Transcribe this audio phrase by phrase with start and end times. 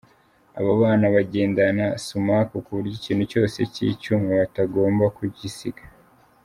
[0.59, 5.83] Abo bana bagendana Sumaku ku buryo ikintu cyose cy’icyuma batagomba kugisiga.